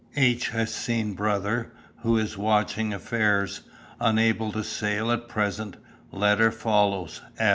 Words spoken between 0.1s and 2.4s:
"H. has seen brother, who is